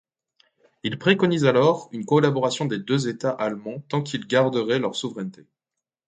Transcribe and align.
Il 0.81 0.97
préconise 0.97 1.45
alors 1.45 1.87
une 1.91 2.05
collaboration 2.07 2.65
des 2.65 2.79
deux 2.79 3.07
États 3.07 3.29
allemands, 3.33 3.81
tant 3.87 4.01
qu'ils 4.01 4.25
garderaient 4.25 4.79
leur 4.79 4.95
souveraineté. 4.95 5.45